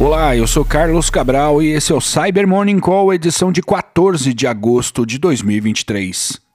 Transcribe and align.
Olá, 0.00 0.36
eu 0.36 0.46
sou 0.46 0.64
Carlos 0.64 1.10
Cabral 1.10 1.60
e 1.60 1.72
esse 1.72 1.90
é 1.90 1.94
o 1.94 2.00
Cyber 2.00 2.46
Morning 2.46 2.78
Call, 2.78 3.12
edição 3.12 3.50
de 3.50 3.60
14 3.60 4.32
de 4.32 4.46
agosto 4.46 5.04
de 5.04 5.18
2023. 5.18 6.47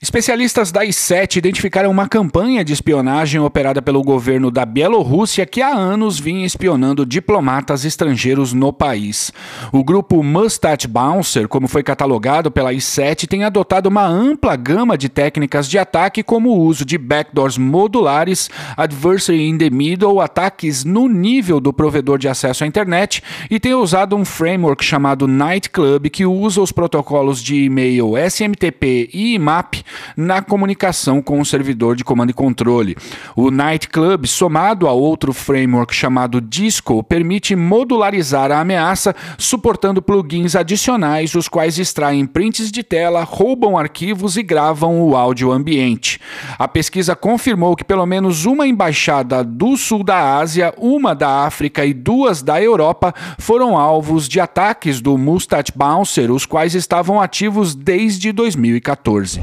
Especialistas 0.00 0.70
da 0.70 0.84
I7 0.84 1.36
identificaram 1.36 1.90
uma 1.90 2.06
campanha 2.06 2.62
de 2.62 2.70
espionagem 2.70 3.40
operada 3.40 3.80
pelo 3.80 4.02
governo 4.02 4.50
da 4.50 4.66
Bielorrússia 4.66 5.46
que 5.46 5.62
há 5.62 5.74
anos 5.74 6.20
vinha 6.20 6.44
espionando 6.44 7.06
diplomatas 7.06 7.82
estrangeiros 7.82 8.52
no 8.52 8.74
país. 8.74 9.32
O 9.72 9.82
grupo 9.82 10.22
Mustache 10.22 10.86
Bouncer, 10.86 11.48
como 11.48 11.66
foi 11.66 11.82
catalogado 11.82 12.50
pela 12.50 12.74
I7, 12.74 13.26
tem 13.26 13.44
adotado 13.44 13.88
uma 13.88 14.06
ampla 14.06 14.54
gama 14.54 14.98
de 14.98 15.08
técnicas 15.08 15.66
de 15.66 15.78
ataque, 15.78 16.22
como 16.22 16.50
o 16.50 16.60
uso 16.60 16.84
de 16.84 16.98
backdoors 16.98 17.56
modulares, 17.56 18.50
adversary 18.76 19.48
in 19.48 19.56
the 19.56 19.70
middle, 19.70 20.20
ataques 20.20 20.84
no 20.84 21.08
nível 21.08 21.58
do 21.58 21.72
provedor 21.72 22.18
de 22.18 22.28
acesso 22.28 22.64
à 22.64 22.66
internet 22.66 23.22
e 23.50 23.58
tem 23.58 23.72
usado 23.72 24.14
um 24.14 24.26
framework 24.26 24.84
chamado 24.84 25.26
Nightclub 25.26 26.10
que 26.10 26.26
usa 26.26 26.60
os 26.60 26.70
protocolos 26.70 27.42
de 27.42 27.64
e-mail 27.64 28.12
SMTP 28.18 29.08
e 29.14 29.34
IMAP 29.34 29.86
na 30.16 30.42
comunicação 30.42 31.20
com 31.20 31.40
o 31.40 31.44
servidor 31.44 31.96
de 31.96 32.04
comando 32.04 32.30
e 32.30 32.34
controle. 32.34 32.96
O 33.34 33.50
Nightclub, 33.50 34.26
somado 34.26 34.86
a 34.86 34.92
outro 34.92 35.32
framework 35.32 35.94
chamado 35.94 36.40
Disco, 36.40 37.02
permite 37.02 37.54
modularizar 37.54 38.50
a 38.50 38.60
ameaça, 38.60 39.14
suportando 39.38 40.02
plugins 40.02 40.54
adicionais, 40.54 41.34
os 41.34 41.48
quais 41.48 41.78
extraem 41.78 42.26
prints 42.26 42.70
de 42.70 42.82
tela, 42.82 43.22
roubam 43.24 43.76
arquivos 43.76 44.36
e 44.36 44.42
gravam 44.42 45.00
o 45.02 45.16
áudio 45.16 45.52
ambiente. 45.52 46.20
A 46.58 46.68
pesquisa 46.68 47.14
confirmou 47.14 47.76
que 47.76 47.84
pelo 47.84 48.06
menos 48.06 48.44
uma 48.44 48.66
embaixada 48.66 49.42
do 49.42 49.76
sul 49.76 50.02
da 50.02 50.38
Ásia, 50.38 50.74
uma 50.76 51.14
da 51.14 51.46
África 51.46 51.84
e 51.84 51.92
duas 51.92 52.42
da 52.42 52.60
Europa 52.62 53.14
foram 53.38 53.76
alvos 53.76 54.28
de 54.28 54.40
ataques 54.40 55.00
do 55.00 55.16
Mustache 55.16 55.72
Bouncer, 55.74 56.30
os 56.30 56.46
quais 56.46 56.74
estavam 56.74 57.20
ativos 57.20 57.74
desde 57.74 58.32
2014. 58.32 59.40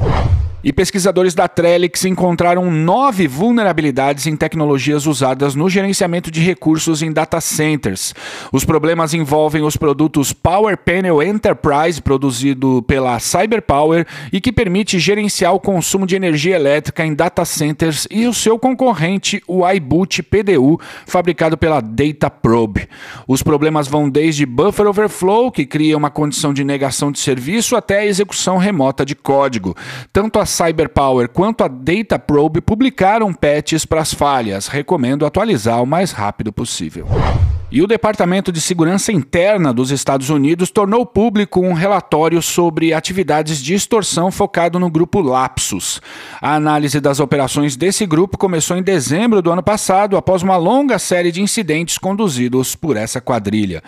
E 0.64 0.72
pesquisadores 0.72 1.34
da 1.34 1.46
Trellix 1.46 2.06
encontraram 2.06 2.70
nove 2.70 3.28
vulnerabilidades 3.28 4.26
em 4.26 4.34
tecnologias 4.34 5.04
usadas 5.04 5.54
no 5.54 5.68
gerenciamento 5.68 6.30
de 6.30 6.40
recursos 6.40 7.02
em 7.02 7.12
data 7.12 7.38
centers. 7.38 8.14
Os 8.50 8.64
problemas 8.64 9.12
envolvem 9.12 9.62
os 9.62 9.76
produtos 9.76 10.32
Power 10.32 10.78
Panel 10.78 11.22
Enterprise, 11.22 12.00
produzido 12.00 12.82
pela 12.86 13.18
CyberPower, 13.18 14.06
e 14.32 14.40
que 14.40 14.50
permite 14.50 14.98
gerenciar 14.98 15.52
o 15.52 15.60
consumo 15.60 16.06
de 16.06 16.16
energia 16.16 16.56
elétrica 16.56 17.04
em 17.04 17.14
data 17.14 17.44
centers, 17.44 18.08
e 18.10 18.26
o 18.26 18.32
seu 18.32 18.58
concorrente, 18.58 19.42
o 19.46 19.68
iBoot 19.68 20.22
PDU, 20.22 20.80
fabricado 21.04 21.58
pela 21.58 21.82
DataProbe. 21.82 22.88
Os 23.28 23.42
problemas 23.42 23.86
vão 23.86 24.08
desde 24.08 24.46
buffer 24.46 24.86
overflow, 24.86 25.52
que 25.52 25.66
cria 25.66 25.94
uma 25.94 26.08
condição 26.08 26.54
de 26.54 26.64
negação 26.64 27.12
de 27.12 27.18
serviço, 27.18 27.76
até 27.76 27.98
a 27.98 28.06
execução 28.06 28.56
remota 28.56 29.04
de 29.04 29.14
código. 29.14 29.76
Tanto 30.10 30.38
a 30.38 30.53
CyberPower 30.54 31.28
quanto 31.28 31.64
a 31.64 31.68
DataProbe 31.68 32.60
publicaram 32.60 33.32
patches 33.32 33.84
para 33.84 34.00
as 34.00 34.14
falhas. 34.14 34.68
Recomendo 34.68 35.26
atualizar 35.26 35.82
o 35.82 35.86
mais 35.86 36.12
rápido 36.12 36.52
possível. 36.52 37.06
E 37.74 37.82
o 37.82 37.88
Departamento 37.88 38.52
de 38.52 38.60
Segurança 38.60 39.10
Interna 39.10 39.74
dos 39.74 39.90
Estados 39.90 40.30
Unidos 40.30 40.70
tornou 40.70 41.04
público 41.04 41.60
um 41.60 41.72
relatório 41.72 42.40
sobre 42.40 42.94
atividades 42.94 43.60
de 43.60 43.74
extorsão 43.74 44.30
focado 44.30 44.78
no 44.78 44.88
grupo 44.88 45.20
Lapsus. 45.20 46.00
A 46.40 46.54
análise 46.54 47.00
das 47.00 47.18
operações 47.18 47.74
desse 47.74 48.06
grupo 48.06 48.38
começou 48.38 48.76
em 48.76 48.82
dezembro 48.82 49.42
do 49.42 49.50
ano 49.50 49.60
passado, 49.60 50.16
após 50.16 50.40
uma 50.40 50.56
longa 50.56 51.00
série 51.00 51.32
de 51.32 51.42
incidentes 51.42 51.98
conduzidos 51.98 52.76
por 52.76 52.96
essa 52.96 53.20
quadrilha. 53.20 53.82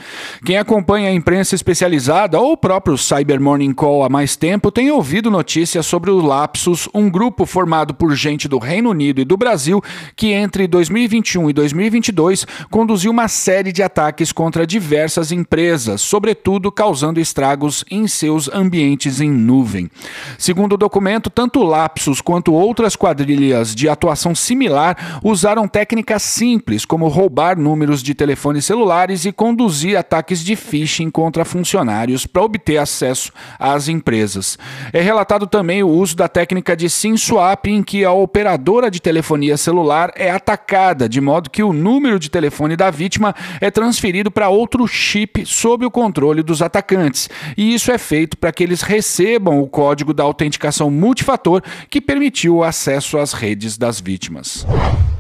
Quem 0.45 0.59
acompanha 0.59 1.09
a 1.09 1.15
imprensa 1.15 1.55
especializada 1.55 2.41
ou 2.41 2.55
o 2.55 2.57
próprio 2.57 2.99
Cyber 2.99 3.41
Morning 3.41 3.73
Call 3.73 4.03
há 4.03 4.09
mais 4.09 4.35
tempo 4.35 4.73
tem 4.73 4.91
ouvido 4.91 5.31
notícias 5.31 5.87
sobre 5.87 6.11
o 6.11 6.21
Lapsus, 6.21 6.89
um 6.93 7.09
grupo 7.09 7.47
formado 7.47 7.95
por 7.95 8.17
gente 8.17 8.49
do 8.49 8.59
Reino 8.59 8.91
Unido 8.91 9.21
e 9.21 9.25
do 9.25 9.37
Brasil 9.37 9.81
que 10.17 10.33
entre 10.33 10.67
2021 10.67 11.51
e 11.51 11.53
2022 11.53 12.45
conduziu 12.69 13.13
uma 13.13 13.29
série 13.29 13.76
de 13.77 13.83
ataques 13.83 14.33
contra 14.33 14.67
diversas 14.67 15.31
empresas, 15.31 16.01
sobretudo 16.01 16.73
causando 16.73 17.21
estragos 17.21 17.85
em 17.91 18.09
seus 18.09 18.49
ambientes 18.49 19.21
em 19.21 19.31
nuvem. 19.31 19.91
Segundo 20.39 20.73
o 20.73 20.79
documento, 20.79 21.29
tanto 21.29 21.63
Lapsus 21.63 22.23
quanto 22.23 22.55
outras 22.55 22.97
quadrilhas 22.97 23.75
de 23.75 23.89
atuação 23.89 24.35
similar 24.35 25.21
usaram 25.23 25.69
técnicas 25.69 26.23
simples, 26.23 26.85
como 26.87 27.07
roubar 27.09 27.59
números 27.59 28.03
de 28.03 28.15
telefones 28.15 28.65
celulares 28.65 29.27
e 29.27 29.33
conduzir 29.33 29.97
ataques 29.97 30.43
de 30.43 30.57
phishing 30.57 31.11
contra 31.11 31.45
funcionários 31.45 32.27
para 32.27 32.43
obter 32.43 32.79
acesso 32.79 33.31
às 33.59 33.89
empresas. 33.89 34.59
É 34.91 35.03
relatado 35.03 35.47
também 35.47 35.83
o 35.83 35.89
uso 35.89 36.17
da 36.17 36.29
técnica 36.29 36.75
de 36.75 36.89
SIM 36.89 37.17
swap, 37.17 37.67
em 37.67 37.83
que 37.83 38.05
a 38.05 38.13
operadora 38.13 38.91
de 38.91 39.01
telefonia 39.01 39.59
celular 39.59 40.13
é 40.17 40.31
atacada, 40.31 41.07
de 41.09 41.21
modo 41.21 41.51
que 41.51 41.63
o 41.63 41.75
número 41.75 42.19
de 42.19 42.31
telefone 42.31 42.75
da 42.75 42.91
vítima 42.91 43.35
é 43.61 43.66
transferido 43.71 44.31
para 44.31 44.49
outro 44.49 44.87
chip 44.87 45.45
sob 45.47 45.85
o 45.85 45.91
controle 45.91 46.43
dos 46.43 46.63
atacantes. 46.63 47.29
E 47.57 47.75
isso 47.75 47.91
é 47.91 47.99
feito 47.99 48.37
para 48.37 48.53
que 48.53 48.63
eles 48.63 48.83
recebam 48.83 49.61
o 49.61 49.69
código 49.69 50.13
da 50.13 50.23
autenticação 50.23 50.91
multifator 50.91 51.63
que 51.91 52.01
permitiu 52.01 52.57
o 52.57 52.65
acesso 52.65 53.19
às 53.19 53.33
redes 53.33 53.77
das 53.77 54.01
vítimas. 54.01 54.67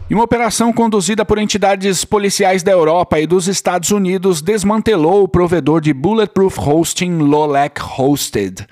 E 0.09 0.15
uma 0.15 0.23
operação 0.23 0.73
conduzida 0.73 1.25
por 1.25 1.37
entidades 1.37 2.05
policiais 2.05 2.63
da 2.63 2.71
Europa 2.71 3.19
e 3.19 3.27
dos 3.27 3.49
Estados 3.49 3.91
Unidos 3.91 4.41
desmantelou 4.41 5.25
o 5.25 5.29
provedor 5.29 5.81
de 5.81 5.93
Bulletproof 5.93 6.61
Hosting 6.61 7.19
Lolec 7.19 7.81
Hosted. 7.83 8.65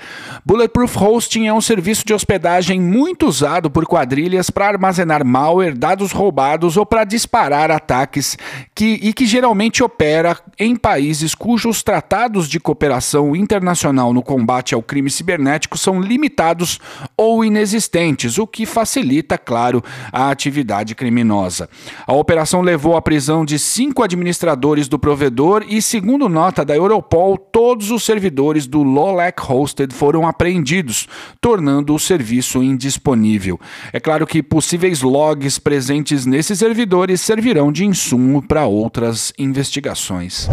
Bulletproof 0.47 0.97
Hosting 0.97 1.49
é 1.49 1.53
um 1.53 1.61
serviço 1.61 2.07
de 2.07 2.15
hospedagem 2.15 2.81
muito 2.81 3.27
usado 3.27 3.69
por 3.69 3.85
quadrilhas 3.85 4.49
para 4.49 4.69
armazenar 4.69 5.25
malware, 5.27 5.77
dados 5.77 6.13
roubados 6.13 6.77
ou 6.77 6.87
para 6.87 7.03
disparar 7.03 7.69
ataques 7.69 8.39
que, 8.73 9.01
e 9.03 9.13
que 9.13 9.27
geralmente 9.27 9.83
opera 9.83 10.39
em 10.57 10.77
países 10.77 11.35
cujos 11.35 11.83
tratados 11.83 12.49
de 12.49 12.61
cooperação 12.61 13.35
internacional 13.35 14.13
no 14.13 14.23
combate 14.23 14.73
ao 14.73 14.83
crime 14.85 15.11
cibernético 15.11 15.77
são 15.77 16.01
limitados 16.01 16.79
ou 17.17 17.45
inexistentes, 17.45 18.39
o 18.39 18.47
que 18.47 18.65
facilita, 18.65 19.37
claro, 19.37 19.83
a 20.13 20.31
atividade 20.31 20.95
criminosa 20.95 21.24
criminosa. 21.25 21.69
A 22.07 22.13
operação 22.13 22.61
levou 22.61 22.97
à 22.97 23.03
prisão 23.03 23.45
de 23.45 23.59
cinco 23.59 24.03
administradores 24.03 24.87
do 24.87 24.99
provedor 24.99 25.65
e, 25.67 25.81
segundo 25.81 26.29
nota 26.29 26.65
da 26.65 26.77
Europol, 26.77 27.39
todos 27.39 27.91
os 27.91 28.05
servidores 28.05 28.67
do 28.67 28.83
Lolec 28.83 29.41
Hosted 29.51 29.93
foram 29.93 30.29
apreendidos, 30.29 31.09
tornando 31.41 31.95
o 31.95 31.99
serviço 31.99 32.63
indisponível. 32.63 33.59
É 33.93 33.99
claro 33.99 34.27
que 34.27 34.43
possíveis 34.43 35.01
logs 35.01 35.59
presentes 35.59 36.27
nesses 36.27 36.59
servidores 36.59 37.21
servirão 37.21 37.73
de 37.73 37.85
insumo 37.85 38.43
para 38.47 38.67
outras 38.67 39.33
investigações. 39.39 40.49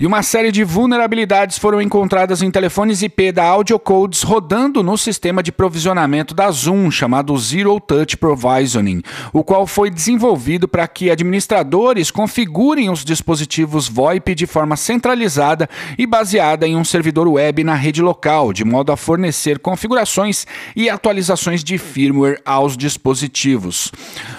E 0.00 0.06
uma 0.06 0.22
série 0.22 0.52
de 0.52 0.62
vulnerabilidades 0.62 1.58
foram 1.58 1.82
encontradas 1.82 2.40
em 2.40 2.52
telefones 2.52 3.02
IP 3.02 3.32
da 3.32 3.42
AudioCodes 3.42 4.22
rodando 4.22 4.80
no 4.80 4.96
sistema 4.96 5.42
de 5.42 5.50
provisionamento 5.50 6.36
da 6.36 6.48
Zoom, 6.52 6.88
chamado 6.88 7.36
Zero 7.36 7.80
Touch 7.80 8.16
Provisioning, 8.16 9.02
o 9.32 9.42
qual 9.42 9.66
foi 9.66 9.90
desenvolvido 9.90 10.68
para 10.68 10.86
que 10.86 11.10
administradores 11.10 12.12
configurem 12.12 12.88
os 12.88 13.04
dispositivos 13.04 13.88
VoIP 13.88 14.36
de 14.36 14.46
forma 14.46 14.76
centralizada 14.76 15.68
e 15.98 16.06
baseada 16.06 16.64
em 16.64 16.76
um 16.76 16.84
servidor 16.84 17.26
web 17.26 17.64
na 17.64 17.74
rede 17.74 18.00
local, 18.00 18.52
de 18.52 18.64
modo 18.64 18.92
a 18.92 18.96
fornecer 18.96 19.58
configurações 19.58 20.46
e 20.76 20.88
atualizações 20.88 21.64
de 21.64 21.76
firmware 21.76 22.40
aos 22.44 22.76
dispositivos. 22.76 23.90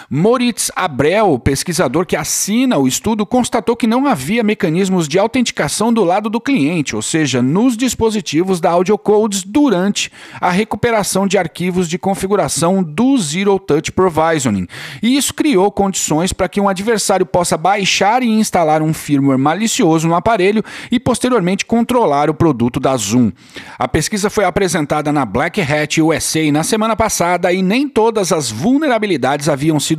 Moritz 0.10 0.72
Abrel, 0.76 1.38
pesquisador 1.40 2.06
que 2.06 2.16
assina 2.16 2.78
o 2.78 2.88
estudo, 2.88 3.26
constatou 3.26 3.76
que 3.76 3.88
não 3.88 4.08
havia 4.08 4.44
mecanismos 4.44 5.08
de 5.08 5.20
autenticação 5.20 5.50
autenticação 5.60 5.94
do 5.94 6.04
lado 6.04 6.30
do 6.30 6.40
cliente, 6.40 6.96
ou 6.96 7.02
seja, 7.02 7.42
nos 7.42 7.76
dispositivos 7.78 8.60
da 8.60 8.72
AudioCodes 8.72 9.44
durante 9.44 10.12
a 10.40 10.50
recuperação 10.50 11.28
de 11.28 11.38
arquivos 11.38 11.88
de 11.88 11.98
configuração 11.98 12.84
do 12.84 13.18
Zero 13.18 13.58
Touch 13.60 13.92
Provisioning. 13.92 14.68
E 15.02 15.16
isso 15.16 15.34
criou 15.34 15.72
condições 15.72 16.34
para 16.34 16.50
que 16.50 16.60
um 16.60 16.68
adversário 16.68 17.26
possa 17.26 17.58
baixar 17.58 18.22
e 18.24 18.28
instalar 18.28 18.82
um 18.82 18.94
firmware 18.94 19.40
malicioso 19.40 20.08
no 20.08 20.16
aparelho 20.16 20.64
e 20.92 21.00
posteriormente 21.00 21.66
controlar 21.66 22.30
o 22.30 22.34
produto 22.34 22.80
da 22.80 22.96
Zoom. 22.96 23.32
A 23.78 23.88
pesquisa 23.88 24.30
foi 24.30 24.46
apresentada 24.46 25.12
na 25.12 25.26
Black 25.26 25.62
Hat 25.62 26.02
USA 26.02 26.52
na 26.52 26.64
semana 26.64 26.96
passada 26.96 27.52
e 27.52 27.62
nem 27.62 27.88
todas 27.88 28.32
as 28.32 28.52
vulnerabilidades 28.52 29.50
haviam 29.50 29.80
sido 29.80 29.99